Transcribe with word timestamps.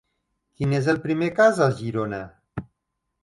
Quin 0.61 0.71
és 0.77 0.87
el 0.93 0.97
primer 1.03 1.29
cas 1.39 1.61
a 1.65 1.67
Girona? 1.81 2.21